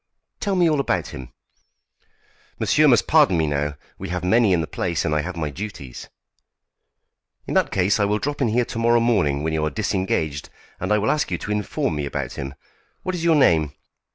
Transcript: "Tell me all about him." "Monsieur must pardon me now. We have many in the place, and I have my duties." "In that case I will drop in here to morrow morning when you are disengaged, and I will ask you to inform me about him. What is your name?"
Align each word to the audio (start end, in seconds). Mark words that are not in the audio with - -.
"Tell 0.39 0.55
me 0.55 0.67
all 0.67 0.79
about 0.79 1.09
him." 1.09 1.31
"Monsieur 2.57 2.87
must 2.87 3.05
pardon 3.05 3.37
me 3.37 3.45
now. 3.45 3.75
We 3.99 4.09
have 4.09 4.23
many 4.23 4.51
in 4.51 4.59
the 4.59 4.65
place, 4.65 5.05
and 5.05 5.13
I 5.13 5.21
have 5.21 5.37
my 5.37 5.51
duties." 5.51 6.09
"In 7.45 7.53
that 7.53 7.69
case 7.71 7.99
I 7.99 8.05
will 8.05 8.17
drop 8.17 8.41
in 8.41 8.47
here 8.47 8.65
to 8.65 8.79
morrow 8.79 8.99
morning 8.99 9.43
when 9.43 9.53
you 9.53 9.63
are 9.63 9.69
disengaged, 9.69 10.49
and 10.79 10.91
I 10.91 10.97
will 10.97 11.11
ask 11.11 11.29
you 11.29 11.37
to 11.37 11.51
inform 11.51 11.97
me 11.97 12.07
about 12.07 12.33
him. 12.33 12.55
What 13.03 13.13
is 13.13 13.23
your 13.23 13.35
name?" 13.35 13.73